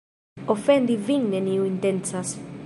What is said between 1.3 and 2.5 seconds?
neniu intencas.